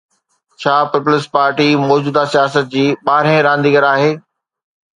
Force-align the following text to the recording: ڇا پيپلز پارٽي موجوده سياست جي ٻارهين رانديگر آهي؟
ڇا 0.61 0.75
پيپلز 0.91 1.23
پارٽي 1.35 1.67
موجوده 1.87 2.23
سياست 2.33 2.65
جي 2.73 2.85
ٻارهين 3.05 3.39
رانديگر 3.49 3.91
آهي؟ 3.95 4.11